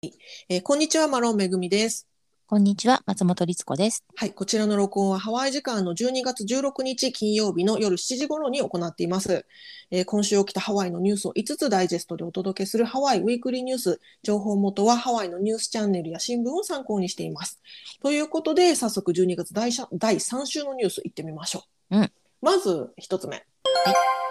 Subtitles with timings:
[0.00, 2.06] えーこんにちは、マロンめぐみです。
[2.46, 4.04] こんにちは、松本律子です。
[4.14, 9.44] はい、こちらの録音はハワイ時間の12月16日金曜日の夜7時頃に行っています。
[9.90, 14.00] えー今週起きたハワイのニュースを5つダイジェストでお届けするハワイウィークリーニュース。
[14.22, 17.60] 情報元はハワイのニュースチャンネルや新聞を参考にしています。
[18.00, 21.96] ということで、早速12月第3第3週のニュース行ってみましょう。
[21.98, 23.44] うんまず1つ目、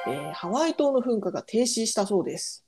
[0.07, 2.63] えーハワイ島の噴火が停止したそうです。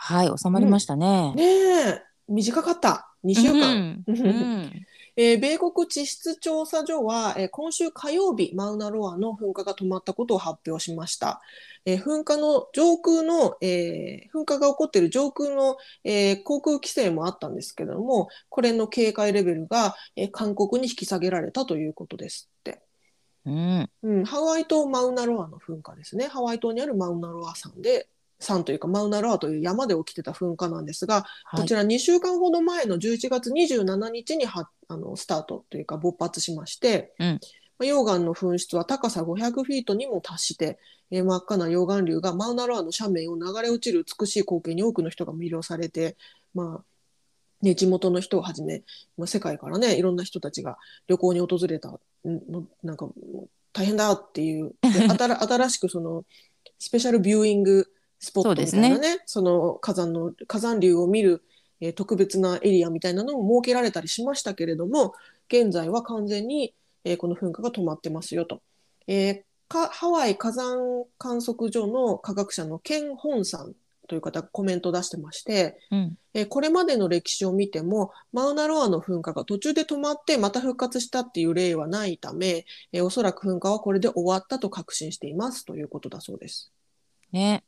[0.00, 1.34] はい、収まりましたね。
[1.34, 3.12] ねえ、短かった。
[3.24, 4.02] 2週間。
[4.06, 4.86] うんうん
[5.20, 11.40] えー米国地質調査所は、えー今週火曜日、マウナロアの噴火が止まったことを発表しました。
[11.84, 22.80] えー噴火の上空の、えー噴火が起こっている上空の、えー航空規制もあったんですけれども、これの警戒レベルが、えー勧告に引き下げられたということですって。
[23.44, 26.28] うんうん、ハワイ島マウナロアの噴火ですね。
[26.28, 31.60] ハワイ島にあるマウナロア山で、山というかマウナロアという山で起きてた噴火なんですが、はい。
[31.62, 37.40] こちら2週間ほど前の11月27日にはあのスタートというか勃発しまして、うん。
[37.78, 40.78] まあ溶岩の噴出は高さ500フィートにも達して、
[41.10, 46.16] えー真っ赤な溶岩流がマウナロアの斜面を流れ落ちる美しい光景に多くの人が魅了されて、
[46.54, 46.84] まあ
[47.62, 48.82] ね、地元の人をはじめ、
[49.16, 51.98] まあ、世界からねいろんな人たちが旅行に訪れた
[52.82, 53.08] なんか
[53.72, 56.24] 大変だっていう 新しくその
[56.78, 57.88] スペシャルビューイング
[58.20, 61.42] スポットみたいなそうねその火山の火山流を見る、
[61.80, 65.14] えー特別なエリアみたいなのも設けられたりしましたけれども
[65.48, 68.60] 現在は完全に、えーこの噴火が止まってますよと。
[69.06, 73.74] えーかハワイ火山観測所の科学者のケン・ホンさん
[74.08, 86.72] という方がコメントを出してまして、うんえーこれまでの歴史を見てもマウナロアの噴火が途中で止まってまた復活したっていう例はないため、えーおそらく噴火はこれで終わったと確信していますということだそうです。
[87.32, 87.62] ね、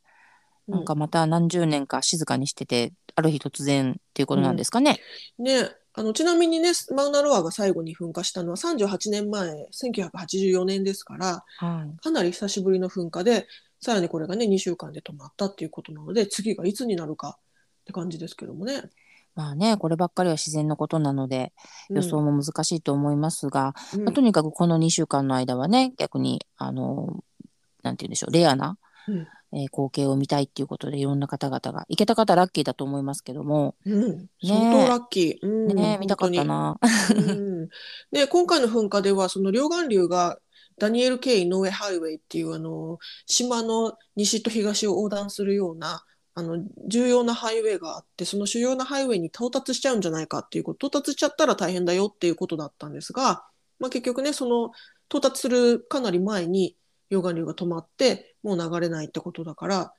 [0.71, 4.99] なんかまた何十年か静かにしてて、ある日突然っていうことなんですかね。
[5.37, 11.99] ね、あのちなみにねマウナロアが最後に噴火したのは38年前1984年ですからはい。
[12.01, 13.47] かなり久しぶりの噴火で
[13.81, 18.89] さらにこれがね2週間で止まったっていうことなので次がいつになるかって感じですけどもね。
[19.33, 21.53] まあね、こればっかりは自然のことなので、
[21.89, 27.23] うん予想も難しいと思いますが、うんまあとにかくこの2週間の間はね、逆に、あの、
[27.81, 28.77] なんて言うんでしょう、レアな、
[29.07, 35.45] うんえー光景を見たいっていうことで、いろんな方々が、行けた方ラッキーだと思いますけども、うん、相当ラッキー。
[35.45, 36.43] うんね、見たかった。
[36.43, 36.79] な。
[37.15, 37.69] うん、
[38.11, 40.39] で今回の噴火ではその溶岩流が
[40.77, 53.45] ダニエル・ K・イノウエ・ハイウェイっていうあの島の西と東を横断するようなあの重要なハイウェイがあってその主要なハイウェイに到達しちゃうんじゃないかっていうこと到達しちゃったら大変だよっていうことだったんですが、
[53.79, 54.71] まあ、結局ねその
[55.09, 56.75] 到達するかなり前に
[57.11, 59.93] 溶岩流が止まってもう流れないってことだから。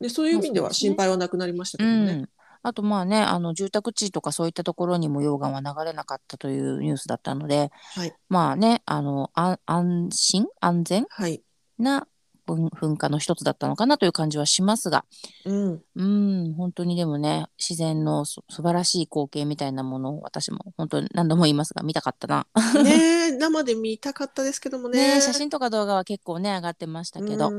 [0.00, 2.12] でそういう意味では心配はなくなりましたけうどね。
[2.14, 2.28] ん。
[2.62, 10.46] あとまあね、あの住宅地とかそういったところにも溶岩は流れなかったというニュースだったので、はい、まあね、あの安安心？
[10.60, 11.06] 安全？
[11.10, 11.42] はい。
[11.78, 12.06] な
[12.46, 15.04] 噴噴火の一つだったのかなという感じはしますが、
[15.44, 22.46] うんうん、本当にでもね、自然のそ素晴らしい光景みたいなものを私も本当に何度も言いますが見たかったな。
[22.82, 22.90] ね
[23.28, 25.14] え生で見たかったですけどもね。
[25.14, 27.50] ね写真とか動画は結構ね上がってましたけど、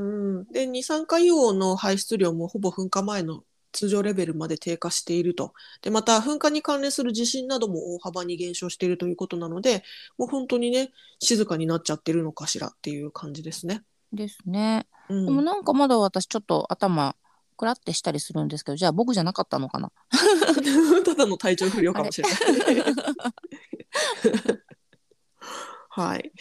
[0.52, 3.42] で二酸化硫黄の排出量もほぼ噴火前の
[3.76, 5.52] 通常レベルまで低下していると。
[5.82, 9.84] でまた噴火に関連する地震なども大幅に減少しているということなので
[10.16, 13.82] もう本当にね静かになっちゃってるのかしらっていう感じですね。
[14.16, 14.86] ですね。
[15.08, 17.14] うんでもなんかまだ私ちょっと頭
[17.56, 19.92] くらってしたりするんですけど、じゃあ僕じゃなかったのかな？
[21.04, 22.84] ただの体調不良かもしれない。
[25.88, 26.32] はい。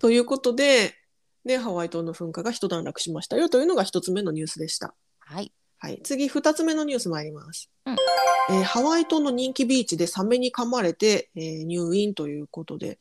[0.00, 0.94] ということで、
[1.44, 4.94] で、ハワイ島の噴火が一段落しましたよというのが一つ目のニュースでした。
[5.20, 5.52] はい。
[5.80, 7.96] はい、次2つ目のニュース参ります、うん
[8.50, 12.98] えーハワイ島の人気ビーチでサメに噛まれて、えー入院ということで、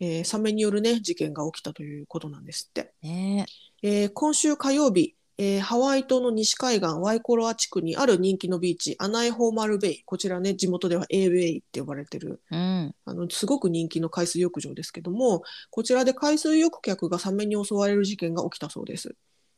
[0.00, 3.46] えーサメによる、ね、事件が起きたということなんですって、ね。
[3.82, 10.02] えー今週火曜日、えーハワイ島の西海岸ワイコロア地区にある人気のビーチアナイホーマルベイ。
[10.04, 12.40] こちらね地元では A ベイって呼ばれてる。
[12.50, 12.94] うん。
[13.04, 19.14] あのすごく人気の海水浴場ですけどもこちらで海水浴客がサメに襲われる事件が起きたそうです。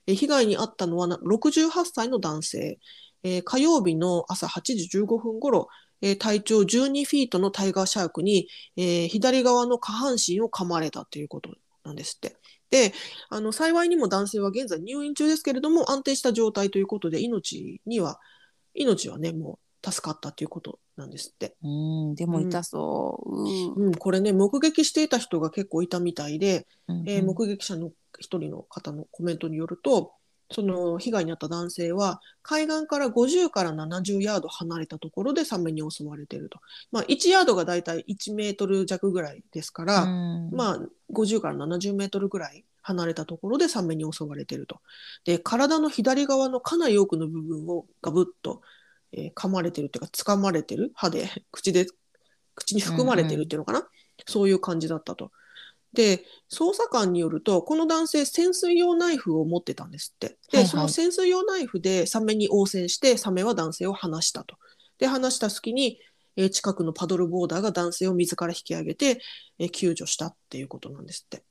[0.06, 2.78] え被害に遭ったのはな68歳の男性、
[3.22, 5.68] えー火曜日の朝8時15分ごろ、
[6.02, 11.54] えー体長12フィートのタイガーシャークに、えー左側の下半身を噛まれたということ
[11.84, 12.36] なんですって。
[12.70, 12.92] で
[13.28, 18.18] あの幸いにも男性は現在入院中ですけれども安定した状態ということで命には
[18.74, 21.54] 命はねもう助かったということなんですって。
[21.62, 21.68] う
[22.12, 23.80] ん、でも痛そう。
[23.80, 30.12] ううん、これね目撃していた人が結構いたみたいで、んえー目撃者の一人の方のコメントによると
[30.52, 36.58] その被害に遭った男性は海岸から50から70ヤード離れたところでサメに襲われていると。
[36.90, 40.80] まあ、1ヤードがだいたい1メートル弱ぐらいですから、うんまあ、
[41.12, 44.80] 50から70メートルぐらい離れたところでサメに襲われていると。
[45.24, 48.60] で、体の左側のかなり多くの部分をガブッと、
[49.12, 51.86] えー噛まれてるっていうか、掴まれてる歯で、口で、
[52.54, 53.86] 口に含まれてるっていうのかな、
[54.26, 55.30] そういう感じだったと。
[55.92, 60.28] で、捜査官によると、この男性、潜水用ナイフを持ってたんですって。
[60.28, 64.56] で、はいはいその潜水用ナイフでサメに応戦して、サメは男性を離したと。
[64.98, 65.98] で、離した隙に、
[66.36, 69.20] えー近くのパドルボーダーが男性を水から引き上げて、
[69.58, 71.44] えー救助したっていうことなんですって。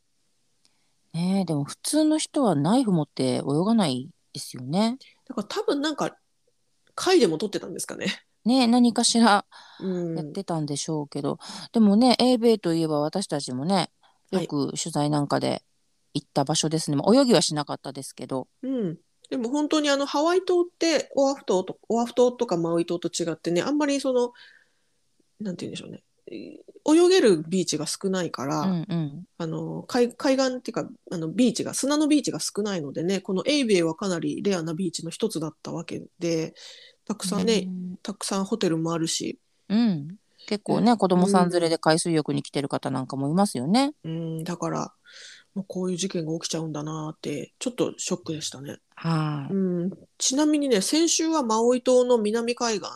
[1.13, 4.97] ねえでも普通の人はナイフ持って泳がないですよね。
[5.27, 6.15] だから多分なんか、
[6.95, 8.23] 貝でも取ってたんですかね。
[8.45, 9.45] ねえ何かしら
[9.79, 10.17] うん。
[10.17, 11.37] やってたんでしょうけど、
[11.73, 13.89] でもね英米といえば私たちもねはい
[14.31, 15.63] よく取材なんかで
[16.13, 18.47] 行った場所ですね、まあ泳ぎはしなかったですけど。
[18.63, 18.97] うん。
[19.29, 24.33] でも本当にあのハワイ島ってオアフ島とオアフ島とかマウイ島と違ってねあんまりその
[25.39, 26.03] なんて言うんでしょうね。
[26.27, 29.23] えー泳げるビーチが少ないから、うんうん。
[29.37, 36.55] あの海海岸っていうかあのビーチが砂のビーチが少ないのでねこのエイベイはかなりレアなビーチの一つだったわけで
[37.05, 37.67] たくさんね、
[38.03, 39.39] たくさんホテルもあるし、
[39.69, 40.15] うん、うん
[40.47, 43.93] 結構ね子供さん連れで海水浴に来てる方なんかもいますよね。
[44.03, 44.93] うん、だから
[45.53, 48.77] もうこういう事件が起きちゃうんだなってちょっとショックでしたね。
[48.95, 52.89] はい、うん、ちなみにね、先週はマウイ島の南海岸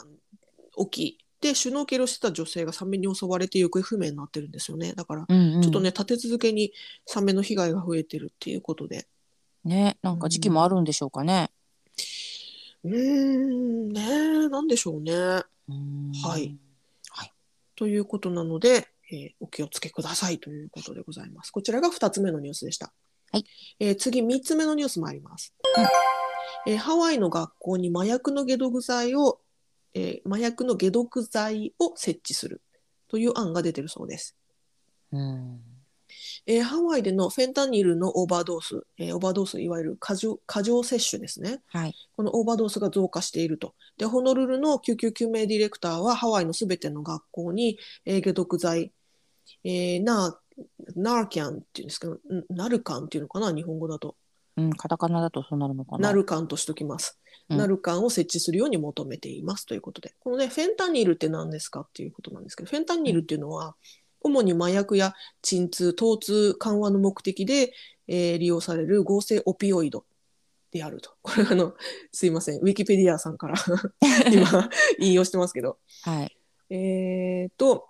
[0.78, 4.94] 沖でシュノーケルをしてた女性がサメに襲われて行方不明になってるんですよね。
[4.94, 6.72] だから、うんうん、ちょっとね、立て続けに
[7.06, 9.08] サメの被害が増えてるっていうことで。
[9.64, 11.50] ねなんか時期もあるんでしょうかね。
[12.84, 14.02] うーん、ね
[14.46, 15.14] え、なんでしょうね。
[15.68, 16.56] うんはい
[17.76, 21.52] ということなので、えーお気をつけくださいということでございます。
[21.52, 22.94] こちらが2つ目のニュースでした。
[23.32, 23.46] はい
[23.80, 25.54] えー次、3つ目のニュース参ります。
[26.68, 29.40] えーハワイの学校に麻薬の解毒剤を、
[29.94, 32.62] えー麻薬の解毒剤を設置する
[33.08, 34.36] という案が出てるそうです。
[35.12, 35.62] うん
[36.48, 41.62] えーハワイでのフェンタニルのオーバードース、えーオーバードースいわゆる過剰過剰摂取ですね。
[41.68, 43.74] はいこのオーバードースが増加していると。
[43.98, 48.92] で、ホノルルの救急救命ディレクターはハワイのすべての学校に、えー解毒剤、
[49.64, 52.20] えーナー、ナーキャンっていうんですけど、ん
[52.50, 54.16] ナルカンっていうのかな、日本語だと。
[54.58, 56.08] うん、カタカナだとそうなるのかな。
[56.08, 57.20] ナルカンとしときます。
[57.50, 60.16] うんナルカンを設置するように求めていますということで。
[60.20, 63.76] このね、フェンタニルって何ですかっていうことなんですけど、フェンタニルっていうのは、
[64.26, 65.14] 主に麻薬や
[65.44, 67.74] 鎮痛、疼痛緩和の目的で、
[68.08, 70.06] えー利用される合成オピオイド
[70.72, 71.12] であると。
[71.22, 71.76] これあの、
[72.12, 73.56] すいません、ウィキペディアさんから
[74.34, 74.70] 今
[75.00, 75.78] 引用してますけど。
[76.02, 76.38] はい。
[76.70, 77.86] えー、と、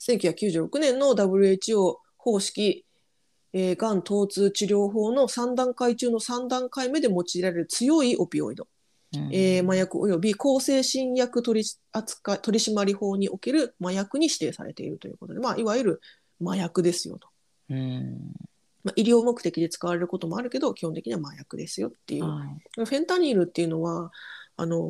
[0.00, 2.84] 1996年の WHO 方式、
[3.52, 8.68] えー、がん疼痛治療法の3段階中の3段階目で用いられる強いオピオイド、
[9.14, 9.34] うん。
[9.34, 16.00] えー麻薬及び向精神薬取扱取締法における麻薬に指定されているということで、まあ、いわゆる
[16.44, 17.28] 麻薬ですよと。
[17.70, 18.32] うん。
[18.84, 22.24] まあ、医療目的で使われることもあるけど、基本的には麻薬ですよっていう。
[22.24, 22.48] はい。
[22.74, 24.12] フェンタニルっていうのは
[24.56, 24.80] あの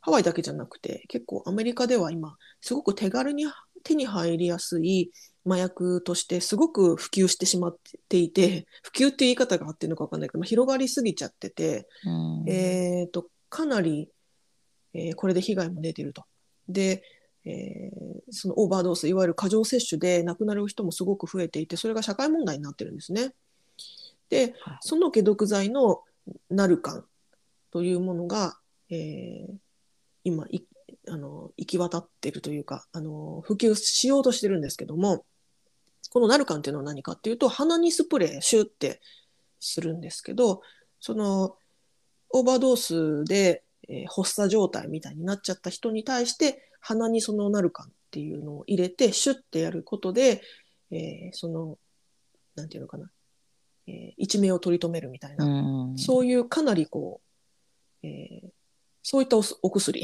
[0.00, 3.46] ハワイだけじゃなくて結構アメリカでは今すごく手軽に
[3.82, 5.10] 手に入りやすい
[5.46, 7.76] 麻薬としてすごく普及してしまっ
[8.08, 12.48] ていて普及っていう言い方が合ってるのか分かんないけど、まあ、広がりすぎちゃってて、うん。
[12.48, 14.08] えー、とかなり、
[14.94, 16.24] えーこれで被害も出てると。
[16.68, 17.02] で
[17.44, 23.34] えーそのオーバードースいわゆる過剰摂取で亡くなる人もすごく増えていてそれが社会問題になってるんですね。
[24.28, 26.02] ではいその解毒剤の
[26.50, 27.04] ナルカン
[27.70, 28.58] というものが、
[28.90, 29.54] えー
[30.24, 30.64] 今い
[31.08, 35.24] あの行き渡っているというかあの普及しようとしてるんですけども
[36.10, 39.00] このナルカンっていうのは何かっていうと鼻にスプレーシュって
[39.60, 40.62] するんですけど
[40.98, 41.56] その
[42.30, 50.42] オーバードースで、えー発作状態みたいになっちゃった人に対して鼻にそのナルカンっていうのを入れてシュッてやることで、
[50.90, 51.78] えーその
[52.54, 53.10] なんていうのかな、
[53.86, 55.98] えー一命を取り留めるみたいな、うん。
[55.98, 57.20] そういうかなりこ
[58.02, 58.48] う、えー
[59.02, 60.02] そういったおすお薬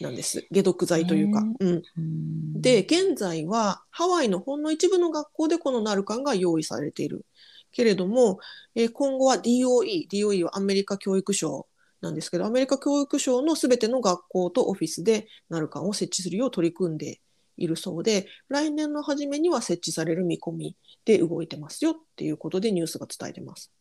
[0.00, 0.46] なんです。
[0.52, 1.42] 解毒剤というか。
[1.60, 2.60] うん。
[2.60, 7.24] で現在はハワイのほんの一部の学校でこのナルカンが用意されている
[7.72, 8.38] けれども、
[8.74, 11.66] えー今後は DOE、DOE はアメリカ教育省
[12.00, 17.20] なんですけど、アメリカ教育省のすべての学校とオフィスでナルカンを設置するよう取り組んで
[17.56, 23.72] いるそうで、来年の初めには設置される見込みで動いてますよっていうことでニュースが伝えてます。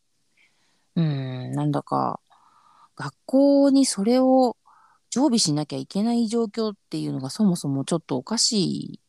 [0.96, 2.22] うんなんだか
[2.96, 4.56] 学校にそれを
[5.10, 9.00] 常備しなきゃいけない状況っていうのがそもそもちょっとおかし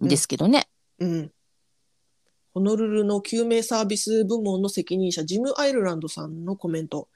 [0.00, 0.68] いんですけどね。
[0.98, 1.32] うん。
[2.56, 7.06] ホノルルの救命サービス部門の責任者、ジム・アイルランドさんのコメント。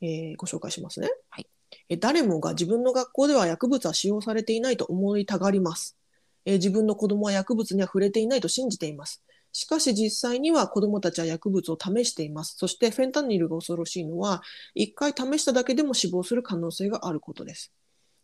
[0.00, 1.10] えーご紹介しますね。
[1.28, 1.46] はい
[1.88, 5.96] え誰もが自分の学校では薬物は使用されていないと思いたがります。
[6.44, 9.24] えー自分の子供は薬物には触れていないと信じています。
[9.50, 12.54] しかし実際には子供たちは薬物を試しています。
[12.56, 14.40] そしてフェンタニルが恐ろしいのは、
[14.76, 17.72] 一回試しただけでも死亡する可能性があることです。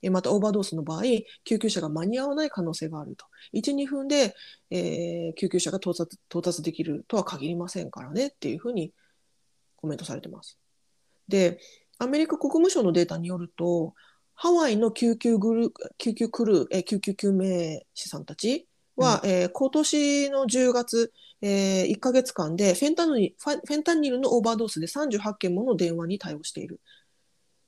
[0.02, 1.02] えーまたオーバードースの場合、
[1.44, 3.26] 救急車が間に合わない可能性があると。
[3.54, 4.34] 1、2分で、
[4.70, 8.92] えー救急車が到達到達できるとは限りませんからねっていうふうに
[9.76, 10.58] コメントされてます。
[11.28, 11.58] で、
[11.98, 13.94] アメリカ国務省のデータによると、
[14.34, 21.12] ハワイの救急グル救急クルー、えー救急救命士さんたちは、えー今年の10月、
[21.42, 26.80] え1ヶ月間でフェンタニルファフェンタニルのオーバードースで38件もの電話に対応している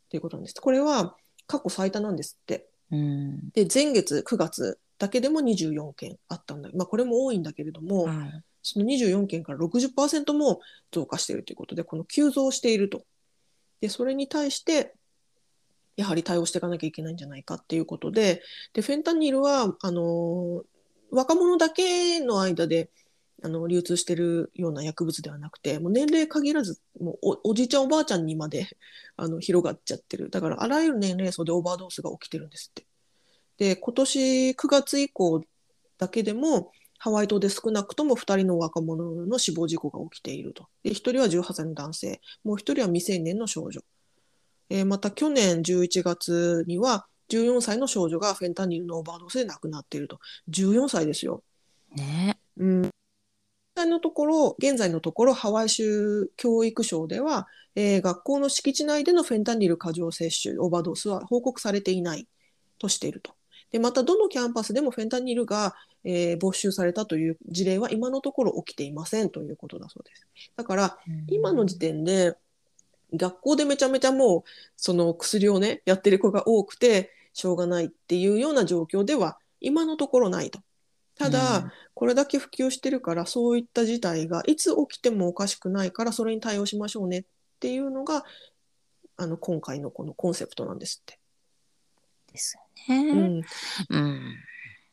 [0.09, 0.61] ということなんです。
[0.61, 1.17] これは
[1.49, 2.69] 過去最多なんですって。
[2.93, 3.51] うん。
[3.51, 6.71] で、前月9月だけでも24件あったんだ。
[6.75, 8.45] まあ、これも多いんだけれども、はい。
[8.63, 10.61] その24件から60%も
[10.93, 13.05] 増加しているということで、この急増していると。
[13.81, 14.95] で、それに対して、
[15.97, 20.63] やはり対応していかなきゃいけないんじゃないかっていうことで、で、フェンタニルは、あの、
[21.11, 22.91] 若者だけの間で、
[23.43, 28.69] あの、流通しているような薬物ではなくて、もう年齢限らず、もうおおじいちゃんおばあちゃんにまで、
[29.17, 30.31] あの、広がっちゃってる。
[30.31, 32.87] だから、あらゆる年齢層でオーバードースが起きてるんですって。
[33.59, 35.45] で、今年9月以降
[35.99, 40.67] だけでも、ハワイ島で少なくとも2人の若者の死亡事故が起きていると。
[40.83, 43.81] で、1人は18歳の男性、もう1人は未成年の少女。
[44.71, 50.19] えーまた去年11月には14歳の少女がフェンタニルのオーバードースで亡くなっていると。
[50.49, 51.43] 14歳ですよ。
[51.95, 52.39] ね。
[52.57, 52.91] うん。
[53.79, 62.27] 現在のところ、現在のところ、ハワイ州教育省では、えー学校の敷地内でのフェンタニル過剰摂取、オーバードースは報告されていない
[62.81, 63.37] としていると。
[63.71, 70.27] で、また、どのキャンパスでもフェンタニルが、えー没収されたという事例は今のところ起きていませんということだそうです。
[70.57, 72.35] だから、今の時点で、
[73.15, 74.43] 学校でめちゃめちゃもう、
[74.77, 80.59] その薬をね、やってる子が多くて、しょうがないっていうような状況では、今のところないと。
[81.19, 87.25] ただ、うんこれだけ普及してるから、そういった事態がいつ起きてもおかしくないから、それに対応しましょうねっ
[87.59, 88.25] ていうのが、
[89.17, 91.19] あの、今回のこのコンセプトなんですって。
[92.33, 92.57] です
[92.89, 93.13] うよね。
[93.41, 93.43] ん。
[93.89, 94.37] うん。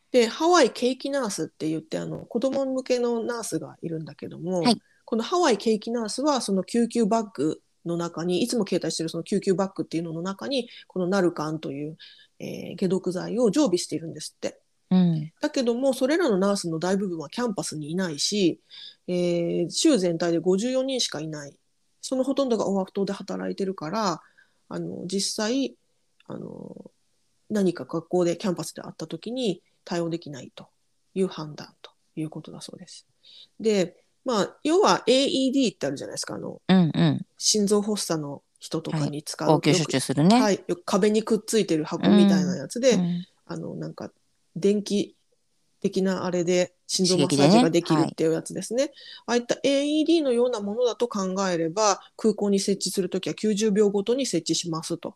[0.09, 11.97] で、ハワイケーキナースって言って、あの、子供向けのナースがいるんだけども、はいこのハワイケーキナースは、その救急バッグの中に、いつも携帯してるその救急バッグっていうのの中に、このナルカンという、
[12.39, 14.59] えー解毒剤を常備しているんですって。
[14.95, 15.31] うん。
[15.41, 18.59] だけども、それらのナースの大部分はキャンパスにいないし、
[19.07, 21.55] えー州全体で54人しかいない。
[22.01, 24.21] そのほとんどがオアフ島で働いてるから、
[24.69, 25.75] あの、実際、
[26.27, 26.91] あの、
[27.49, 30.67] 何か学校でキャンパスであった時に対応できないと
[31.13, 33.07] いう判断ということだそうです。
[33.59, 36.35] で、まあ、要は AED ってあるじゃないですか。
[36.35, 37.25] あの、うんうん。
[37.37, 39.51] 心臓発作の人とかに使う。
[39.51, 40.41] 応急処置するね。
[40.41, 44.11] はい、壁にくっついてる箱みたいなやつで、うんあの、なんか、
[44.55, 45.15] 電気
[45.81, 48.91] 的なあれで心臓マッサージができるっていうやつですね。
[49.25, 55.15] ああいった AED のようなものだと考えれば、空港に設置するときは90秒ごとに設置しますと。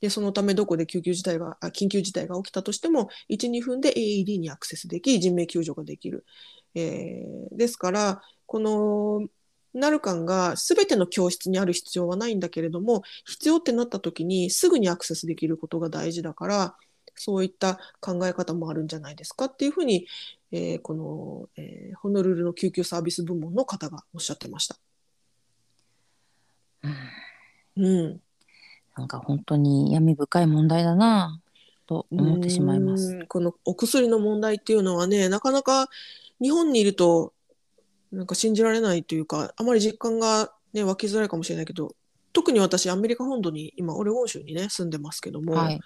[0.00, 6.24] で、そのためどこで救急事態が、あ緊急事態が起きたとしても、1、2分で AED にアクセスでき、人命救助ができる。
[6.74, 9.28] えーですから、この、
[9.74, 16.76] ナルカンが全ての教室にある必要はないんだけれども、必要ってなった時にすぐにアクセスできることが大事だから、
[17.14, 20.06] そういった考え方もあるんじゃないですかっていうふうに、
[20.50, 24.76] えーこの、えーホノルルの救急サービス部門の方がおっしゃってました。
[26.82, 26.92] うん
[27.76, 28.20] うん。
[28.96, 31.40] なんか本当に闇深い問題だな
[31.86, 33.16] と思ってしまいます。
[33.16, 35.88] うんこのお薬の問題っていうのはね、なかなか
[36.40, 37.32] 日本にいると、
[38.10, 41.94] なんか信じられないというか、あまり実感がね、湧きづらいかもしれないけど、
[42.32, 45.80] 特に私、アメリカ本土に、今、オレゴン州にね、住んでますけども、はい。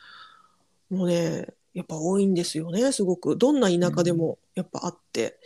[0.91, 3.37] もうね、やっぱ多いんですよね、すごく。
[3.37, 5.39] どんな田舎でもやっぱあって。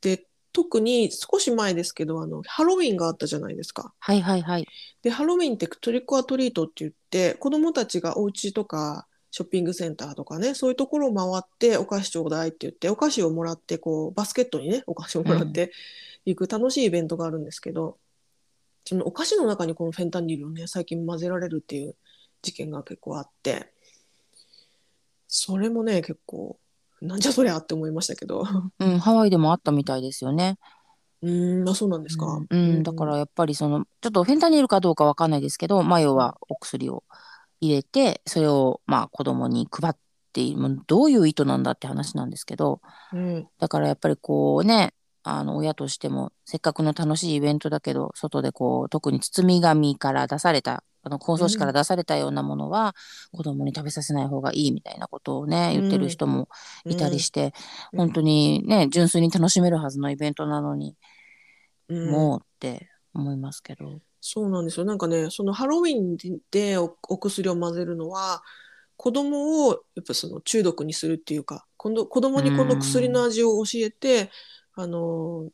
[0.00, 3.92] で、特に少し前ですけど、あの、ハロウィンがあったじゃないですか。
[3.98, 4.66] はいはいはい。
[5.02, 15.70] で、ハロウィンってトリックアトリートって言って、子供たちがお家とか、ショッピングセンターとかね、そういうところを回って、お菓子ちょうだいって言って、お菓子をもらって、こう、バスケットにね、お菓子をもらって
[16.24, 17.98] いく楽しいイベントがあるんですけど、
[18.84, 21.94] そのお菓子の中にこのフェンタニルをね、最近混ぜられるっていう
[22.42, 23.72] 事件が結構あって、
[25.30, 26.58] それもね、結構、
[27.00, 28.44] なんじゃそりゃって思いましたけど。
[28.78, 30.58] うん、ハワイでもあったみたいですよね。
[31.22, 32.26] うーん、あ、そうなんですか。
[32.26, 37.04] うん、うんだからやっぱりそのちょっとフェンタニルかどうかわかんないですけど、まあ、要はお薬を
[37.60, 39.94] 入れてそれをまあ子供に配っ
[40.32, 42.80] ているもうどういう意図なんだって話なんですけど
[43.12, 52.94] うん、だからやっぱりこうねあの親としてもせっかくの楽しいイベントだけど外でこう特に包み紙から出されたあの包装紙から出されたようなものは、
[53.32, 56.48] 子供に食べさせない方がいいみたいなことをね、言ってる人も
[56.84, 57.54] いたりして、
[57.92, 57.98] うん。
[57.98, 60.96] 本当にね純粋に楽しめるはずのイベントなのに、
[61.88, 62.10] うん。
[62.10, 64.00] もうって思いますけど。
[64.20, 64.84] そうなんですよ。
[64.84, 66.16] なんかね、そのハロウィン
[66.50, 68.42] でおお薬を混ぜるのは、
[68.96, 74.30] 子供をやっぱその中毒にするっていうか、今度子供にこの薬の味を教えて、
[74.74, 75.48] あの、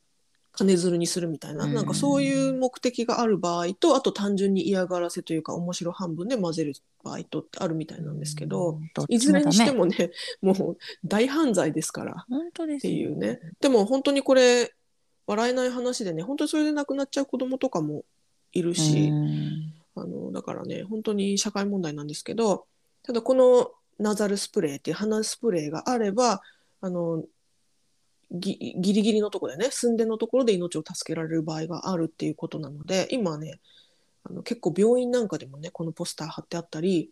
[0.57, 6.73] 金づるにするみたいな、うんなんかそういう目的がある場合と、あと単純に嫌がらせというか、面白半分で混ぜる
[7.05, 10.11] 場合とってあるみたいなんですけど、うん、どっいずれにしてもね、
[10.41, 12.25] もう大犯罪ですから。
[12.29, 13.41] 本当ですよっていうね。
[13.61, 14.73] でも本当にこれ、
[15.27, 18.05] 笑えない話でね、本当にそれで亡くなっちゃう子供とかも
[18.53, 19.75] いるし、うん。
[19.97, 22.67] あのだからね、本当に社会問題なんですけど、
[23.03, 26.43] ただこのナザルスプレーっていう鼻スプレーがあれば、
[26.81, 27.25] あの
[28.31, 33.61] ぎギリギリのところでね、寸出のところで命を助けられる場合があるっていうことなので、今はね、
[34.25, 37.11] あの結構病院なんかでもね、このポスター貼ってあったり、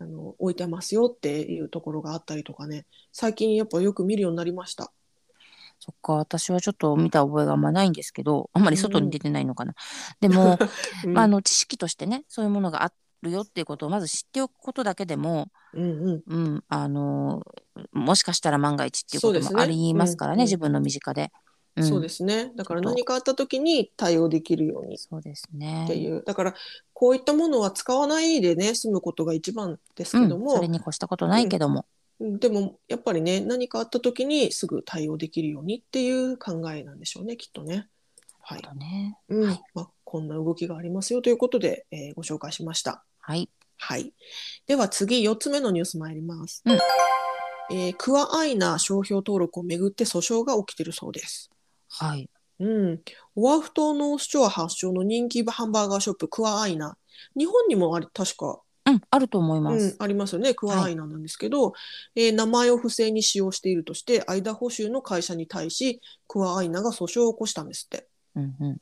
[0.00, 4.92] あの置いてますよっていうところがあったりとかね、最近やっぱよく見るようになりました。
[5.80, 9.74] そっか、私はちょっと見た覚えがあんまないんですけど、あんまり外に出てないのかな。
[10.20, 10.58] でも、
[11.04, 17.42] うんまあ、あの知識としてね、そういうものがあるよっていうことをまず知っておくことだけでも、うんうんうん、あの
[17.92, 21.30] もしかしたら万が一っていうこともありますからね、うんうん自分の身近で。
[21.78, 22.50] んそうですね。
[22.56, 25.84] だから何かあった時に対応できるようにそうですね。
[25.84, 26.22] っていう。
[26.26, 26.54] だから
[26.92, 37.88] こういったものは使わないでね、済むことが一番ですけうん、ども、それに越したことないけども、うんでもやっぱりね、何かあった時にすぐ対応できるようにっていう考えなんでしょうね、きっとね。
[38.48, 38.62] はい。
[38.62, 39.18] とね。
[39.28, 43.04] うんはいまあ、こんな動きがありますよということで、えーご紹介しました。
[43.20, 43.50] はい。
[43.76, 44.14] はい。
[44.66, 46.62] では次、4つ目のニュース参ります。
[46.64, 46.78] うん
[47.70, 51.50] えークアアイナ商標登録をめぐって訴訟が起きているそうです。
[51.90, 52.30] はい。
[52.60, 53.00] うん、
[53.36, 56.96] オアフ島ノースショア発祥の人気ハンバーガーショップクアアイナ
[57.36, 61.74] 日本にもあり確か、うん、あると思いまうんす。、ありますよねクアアイナなんですけど、
[62.16, 68.08] えー名前を不正に使用しているとしてアイダホ州の会社に対しクアアイナが訴訟を起こしたんですって。
[68.36, 68.78] うんうん。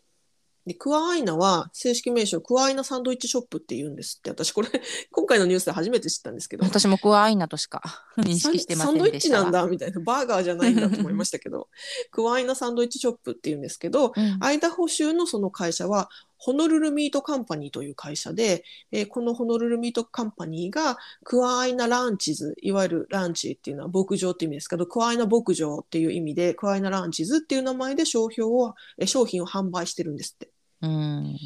[0.66, 4.68] でクアアイナは正式名称クアアイナサンドイッチショップって言うんですって私これ
[5.12, 7.80] 今回のニュースで初めて知ったんですけど私もクワアイナとしか
[8.18, 9.30] 認識してませサンドイッチ。
[9.30, 11.68] なんだみたいなバーガーじゃないんだと思いましたけど
[12.10, 30.50] クアアイナサンドイッチショップって言うんですけどうんアイダホ州のその会社はホノルルミートカンパニーという会社で、えーこのホノルルミートカンパニーがクアアイナランチズいわゆるランチっていうのは牧場って意味ですけどクアアイナ牧場っていう意味でクアアイナランチズっていう名前で商標をえー商品を販売してるんですって。
[30.82, 31.36] うん。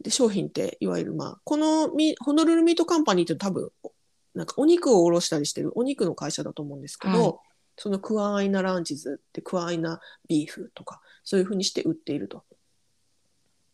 [0.00, 3.70] で商品っていわゆるまあこのミホノルルミートカンパニーって多分
[4.34, 7.34] なんかお肉を卸したりしてるお肉の会社だと思うんですけど、はい
[7.76, 12.44] そのクアアイナランチズってクアアイナビーフとかそういうふうにして売っていると。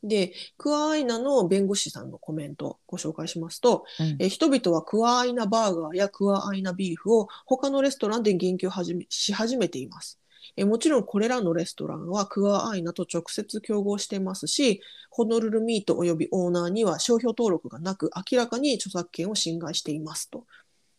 [0.09, 10.19] でクアアイナの弁護士さんのコメントをご紹介しますと、うんえ人々はクアアイナバーガーやクアアイナビーフを他のレストランで言及始めし始めています。
[10.57, 20.47] えもちろんこれらのレストランはクアアイナと直接競合していますし、ホノルルミート及びオーナーには商標登録がなく、明らかに著作権を侵害していますと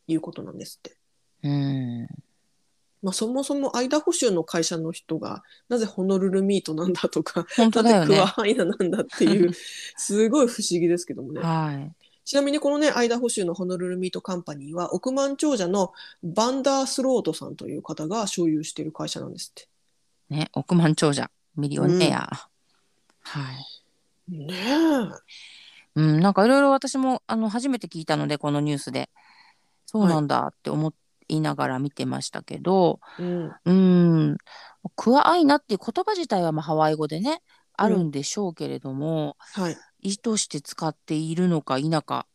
[0.08, 0.98] いうことなんですって。
[1.43, 2.08] うん。
[3.01, 8.15] まあ、そもそもアイダホ州の会社の人がなぜホノルルミートなんだとか、本当だよね。
[8.15, 9.51] クアアイナなんだっていう、
[9.95, 11.41] すごい不思議ですけどもね。
[11.41, 11.93] はい。
[12.25, 19.67] ちなみにこのね、アイダホ州のホノルルミートカンパニーは億万長者のバンダースロートさんという方が所有している会社なんですって。
[20.29, 22.29] ね、億万長者、ミリオネア。
[23.21, 23.39] は
[24.29, 24.35] い。
[24.35, 24.59] ねえ。
[25.95, 29.09] うん、なんかいろいろ私もあの初めて聞いたので、このニュースで。
[29.91, 30.89] そうなんだって思
[31.30, 33.52] いながら見てましたけど、うん。
[33.65, 34.38] うん、
[34.96, 37.42] クワアイナっていう言葉自体はまあハワイ語でね、
[37.74, 39.78] あるんでしょうけれども、はい。
[40.02, 42.28] 意図して使っているのか否か。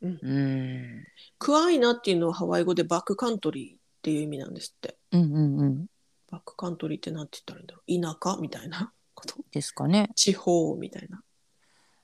[0.00, 1.04] うんうん。
[1.38, 4.96] クアイナっていうのはハワイ語でバックカントリーっていう意味なんですって。
[5.12, 5.86] うんうんうん。
[6.30, 8.18] バックカントリーってなんて言ったらいいんだろう。
[8.18, 9.36] 田舎みたいなこと。
[9.50, 10.10] ですかね。
[10.14, 11.22] 地方みたいな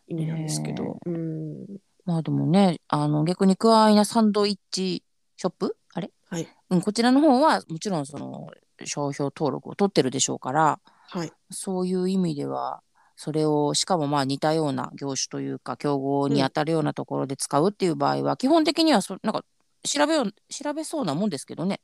[0.08, 0.98] 意味なんですけど。
[1.06, 1.66] うん。
[2.04, 5.02] まあでもね、あの逆にクワアイナサンドイッチ
[5.36, 6.10] ショップあれ？
[6.28, 6.46] はい。
[6.68, 8.50] うん、こちらの方はもちろんその
[8.84, 10.78] 商標登録を取ってるでしょうから、
[11.08, 11.32] はい。
[11.50, 12.82] そういう意味では、
[13.16, 19.42] それをしかもまあ似たような業種というか競合に当たるようなところで使うっていう場合は、基本的にはそなんか
[19.84, 21.80] 調べよう調べそうなもんですけどね。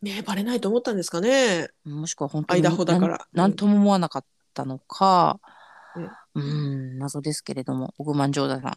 [0.00, 1.68] ねえバレないと思ったんですかね。
[1.84, 3.18] もしくは本当にアイダホだから。
[3.34, 3.50] なん。
[3.50, 4.24] なんとも思わなかっ
[4.54, 5.38] たのか。
[5.96, 6.10] うん。
[6.34, 8.74] うん謎ですけれども億万長者さん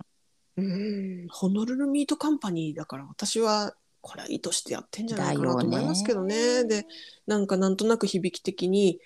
[0.58, 1.28] うん。
[1.30, 6.64] ホノルルミートカンパニーだから私はこれは意図してやってんじゃないかなと思いますけどね。
[6.64, 6.88] ねで、
[7.26, 9.00] なんかなんとなく響き的に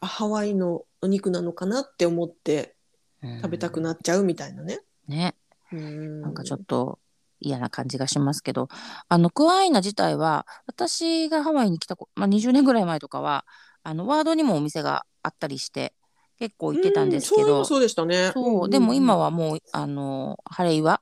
[0.00, 2.76] あハワイのお肉なのかなって思って
[3.22, 4.80] うん食べたくなっちゃうみたいなね。
[5.06, 5.34] ね。
[5.72, 6.98] うんなんかちょっと
[7.40, 8.68] 嫌な感じがしますけど、
[9.08, 13.44] あの、クアイナ自体は、私がハワイに来たこ、まあ、20年ぐらい前とかは、
[13.82, 15.94] あの、ワードにもお店があったりして、
[16.38, 18.32] 結構行ってたんですけど、うんそうでしたね。
[18.32, 21.00] そう、でも今は、はもう、あの、晴れ岩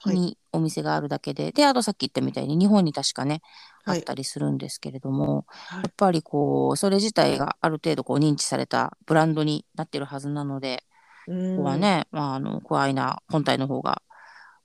[0.00, 0.16] はい。
[0.16, 3.40] にお店があるだけで、で、あとさっき言ったみたいに日本に確かね、
[3.84, 4.00] あはい。
[4.00, 5.82] ったりするんですけれども、はい。
[5.84, 10.82] やっぱりこう、それ自体がある程度こう認知されたブランドになってるはずなので、
[11.28, 11.56] うん。
[11.56, 14.02] ここはね、まあ、あの、クアイナ本体の方が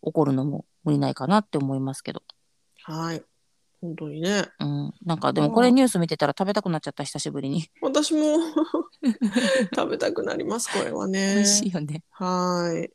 [0.03, 2.23] 起こるのも無理ないかなって思いますけど。
[2.83, 3.23] はい。
[3.81, 4.45] 本当にね。
[4.59, 4.93] うん。
[5.05, 7.69] なんかでもこれニュース見てたら食べたくなっちゃった、久しぶりに。
[7.81, 8.37] 私も
[9.75, 11.35] 食べたくなります、これはね。
[11.35, 12.03] 美味しいよね。
[12.09, 12.91] はい。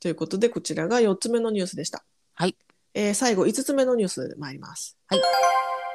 [0.00, 2.04] ということで、こちらが4つ目のニュースでした。
[2.34, 2.56] はい。
[2.94, 4.98] えー最後、5つ目のニュース参ります。
[5.06, 5.20] はい。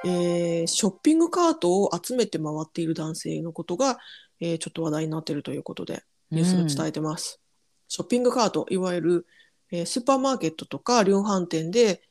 [0.06, 4.00] えーショッピングカートを集めて回っている男性のことが、
[4.40, 7.40] えーちょっと話題になっているということで、ニュースが伝えてます。
[7.90, 9.28] ショッピングカート、いわゆる、
[9.72, 12.02] えースーパーマーケットとか量販店で、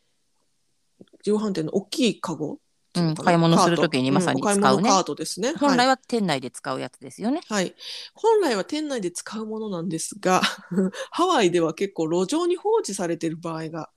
[1.26, 2.58] 量販店の大きいカゴ、
[2.96, 5.52] うん買い物する時にまさに使うねんお買い物カートですね。
[5.52, 7.42] 本来は店内で使うやつですよね。
[7.46, 7.74] はい。
[8.14, 10.40] 本来は店内で使うものなんですが、
[11.10, 13.90] ハワイでは結構路上に放置されている場合が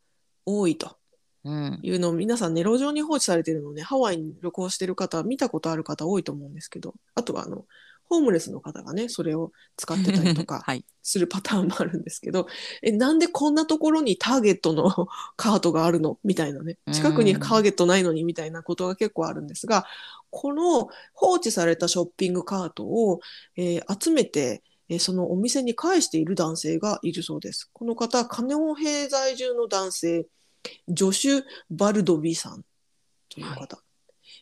[0.45, 0.97] 多いと
[1.45, 1.79] うん。
[1.81, 7.65] いうのを皆さんね、路上に放置されているのをね、ハワイに旅行してる方、見たことある方多いと思うんですけど、あとはあの、
[8.09, 10.83] ホームレスの方がね、それを使ってたりとか はい。
[11.03, 12.47] するパターンもあるんですけど、
[12.83, 16.19] え、なんでこんなところにターゲットのカートがあるの？
[16.23, 19.85] みたいなね、近くにターゲットないのにみたいなことが結構あるんですが、
[20.31, 23.21] この放置されたショッピングカートを、
[23.55, 27.69] えー集めて、えーそのお店に返している男性がいるそうです。
[27.73, 30.27] この方、カネオ兵在住の男性、
[30.87, 32.63] ジョシュ・バルドビさん
[33.29, 33.81] という方。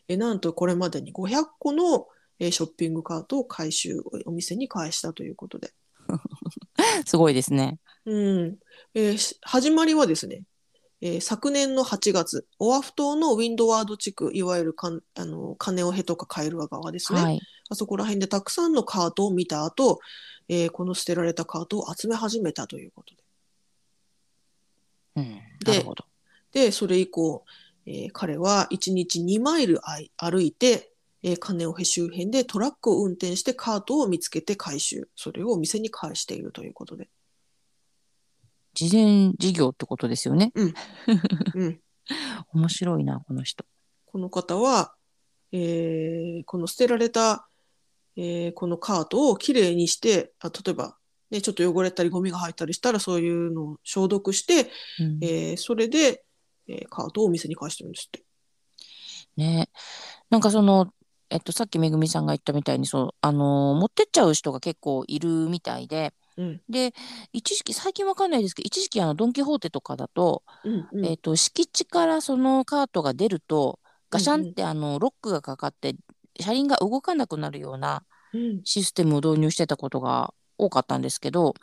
[0.08, 2.08] えーなんとこれまでに500個の、
[2.40, 5.72] えーショッピングカートを回収、お店に返したということで。
[7.06, 7.78] すごいですね。
[8.04, 8.58] うん
[8.94, 10.44] えーし始まりはですね、
[11.00, 17.40] えー昨年の8月、オアフ島のウィンドワード地区、いわゆるかんあのカネオヘとかカエルア川ですね、はい。
[17.70, 20.00] あそこら辺でたくさんのカートを見た後、
[20.48, 23.22] えーこの捨てられたカートを集め始めたということで。
[25.16, 25.40] うん。
[25.64, 26.04] でなるほど。
[26.52, 27.44] で、それ以降、
[27.84, 29.80] えー彼は1日2マイル
[30.16, 37.08] 歩いて、えーカネオヘ周辺でトラックを運転してカートを見つけて回収、それを店に返しているということで。
[38.74, 40.52] 事前事業ってことですよね。
[40.54, 40.74] うん
[42.54, 43.64] 面白いな、この人。
[44.06, 44.94] この方は、
[45.52, 47.48] えーこの捨てられた、
[48.16, 50.96] えーこのカートをきれいにしてあ例えば、
[51.30, 56.24] ね、ちょっと汚れたりゴミが入ったりしたらそういうのを消毒して、うんえーそれで、
[56.68, 58.22] えーカートをお店に返してるんですって。
[59.36, 59.68] ね
[60.30, 60.92] なんかその、
[61.30, 66.60] えっと、さっきめぐみさんが言ったみたいに、そう、あのー持ってっちゃう人が結構いるみたいで、うん。
[66.68, 66.94] で、
[67.32, 71.06] 一時期、最近わかんないですけど、一時期、あの、ドン・キホーテとかだと、うんうん。
[71.06, 73.78] えっと、敷地からそのカートが出ると、
[74.10, 75.94] ガシャンって、あの、ロックがかかって、
[76.40, 78.60] 車輪が動かなくなるようなうん。
[78.64, 81.54] システムを導入してたことが多かったんですけど、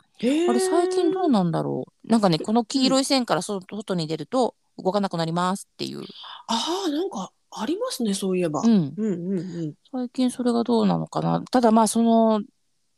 [0.48, 2.08] あれ、最近どうなんだろう？
[2.10, 6.02] なんかね、この黄色い線から外外に出ると、動かなくなりますっていう。
[6.48, 8.60] ああなんかありますねそういえば。
[8.60, 8.94] うん。
[8.96, 11.42] うんうんうん最近それがどうなのかな。
[11.50, 12.42] ただまあその、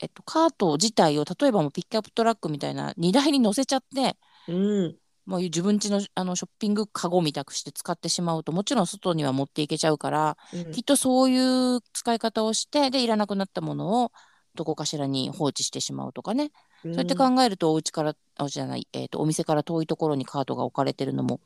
[0.01, 4.17] えっと、カート自体を例えばもうピックアップトラックみたいな荷台に乗せちゃって、
[4.49, 14.13] うんもう自分家のあのショッピングカゴみたくして使ってしまうともちろん外には持っていけちゃうから、うんきっとそういう使い方をしてでいらなくなったものを
[14.55, 16.51] どこかしらに放置してしまうとかね、
[16.83, 21.41] そうやって考えるとお家からあ家じゃない、えっとお店から遠いところにカートが置かれてるのも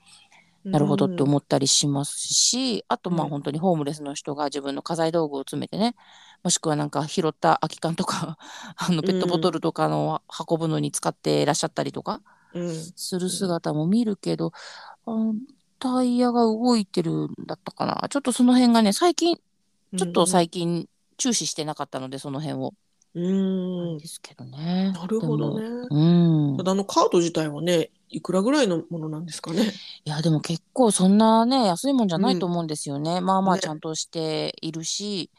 [0.64, 5.96] なるほどって思ったりしますし、あとまあうん本当にホームレスの人が自分の家財道具を詰めてね、
[6.42, 8.38] もしくはなんか拾った空き缶とか、
[8.76, 12.20] あのペットボトルとかの運ぶのに使っていらっしゃったりとか
[12.96, 14.52] する姿も見るけど、
[15.06, 15.32] あ
[15.78, 18.06] タイヤが動いてるんだったかな。
[18.08, 19.36] ちょっとその辺がね、最近、
[19.96, 22.74] ちょっと最近注視してなかったので、その辺を。
[23.14, 23.20] う
[23.96, 24.92] んですけどね。
[24.92, 25.64] なるほどね。
[25.90, 26.62] うんた。
[26.62, 29.72] だあのカート自体はねいくらぐらいのものなんですかね？
[30.04, 33.20] いや、でも結構そんなね、安いもんじゃないと思うんですよね。
[33.20, 35.30] まあまあねちゃんとしているし、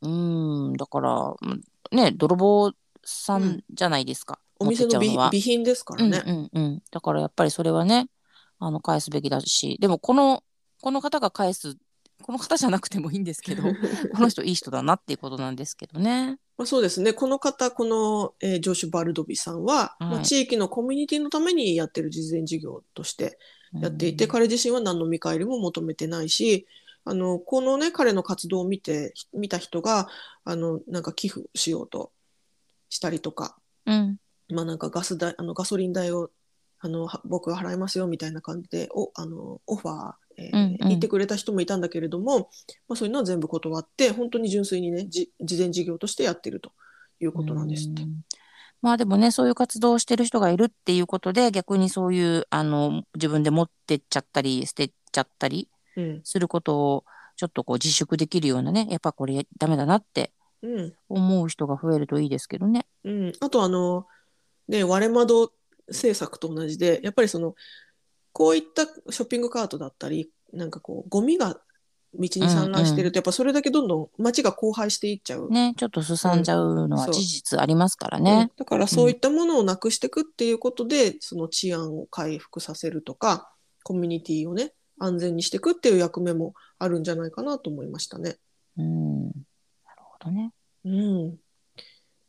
[0.00, 2.72] うん、だから、うんね、泥棒
[3.04, 4.38] さうんんじゃないですか。
[4.60, 6.22] お店の備品ですからね。
[6.26, 6.82] うんうんうん。
[6.90, 8.08] だからやっぱりそれはね、
[8.58, 10.42] あの、返すべきだし、でもこの、
[10.82, 11.76] この方が返す、
[12.22, 13.62] この方じゃなくてもいいんですけど、
[14.14, 16.38] この人いい人だなっていうことなんですけどね。
[16.56, 17.12] まあ、そうですね。
[17.12, 23.38] この方、この、えージョシュ・バルドビさんは、はいまあ、地域のコミュニティのためにやってる慈善事業として
[23.72, 26.66] やっていて、うん彼自身は何の見返りも求めてないし、
[27.04, 30.08] あのこのね彼の活動を見て見た人が
[30.44, 32.12] あのなんか寄付しようと
[32.90, 34.18] したりとか、うん。
[34.50, 36.30] まあなんかガス代あのガソリン代を
[36.80, 40.88] あのは僕が払いますよみたいな感じでおあのオファー、えーうんうん。
[40.88, 42.50] 言ってくれた人もいたんだけれども、
[42.88, 46.72] まあ、そういうのは全部断って本当に純粋にねじ事前事業としてやってると
[47.20, 48.02] いうことなんですって。
[48.02, 48.06] う。
[48.06, 48.24] ん。
[48.80, 56.20] まあでもね、そういう活動をしてる人がいるっていうことで、逆にそういう、あの、自分で持ってっちゃったり、捨てちゃったりうん。
[56.22, 60.92] することを、ちょっとこう自粛できるようなね、やっぱこれダメだなってうん。
[61.08, 62.86] 思う人が増えるといいですけどね。
[63.04, 64.06] うん、あとあの
[64.68, 65.52] ね割れ窓
[65.88, 67.54] 政策と同じでやっぱりその
[68.32, 71.60] こういったショッピングカートだったりなんかこうゴミが
[72.14, 75.50] 道に散乱してると、やっぱそれだけどんどん街が荒廃していっちゃう。
[75.50, 78.50] ね、ちょっとすさんじゃうのは事実ありますからうんね。
[78.56, 88.36] だからそういったものをなくしていくっていうことで、その治安を回復させるとかコミュニティをね安全にしていくっていう役目もあるんじゃないかなと思いましたね。
[88.78, 89.24] うん。
[89.26, 89.34] なる
[89.98, 90.52] ほどね。
[90.84, 91.36] うん、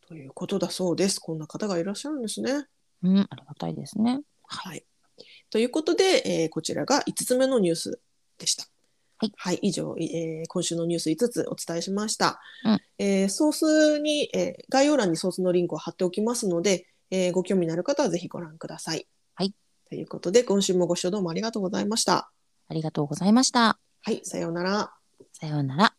[0.08, 1.20] ということだそうです。
[1.20, 2.66] こんな方がいらっしゃるんですね。
[3.04, 4.22] うん、ありがたいですね。
[4.46, 4.84] はい。
[5.50, 8.00] ということで、えーこちらが5つ目のニュース
[8.38, 8.66] でした。
[9.36, 9.60] はい。
[9.62, 12.40] 以上、えー今週のニュース5つお伝えしました。
[12.66, 19.08] うんえーソースに、えー概要欄にソースのリンクを貼っておきますので、えーご興味のある方はぜひご覧ください。
[19.36, 19.54] はい。
[19.90, 22.32] ということで、今週もご視聴どうもありがとうございました。
[22.68, 23.80] ありがとうございました。
[24.02, 24.94] はい、さようなら。
[25.34, 25.99] さようなら。